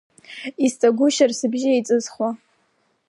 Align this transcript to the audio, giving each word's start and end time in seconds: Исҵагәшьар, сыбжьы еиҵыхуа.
Исҵагәшьар, 0.65 1.31
сыбжьы 1.39 1.71
еиҵыхуа. 1.73 2.29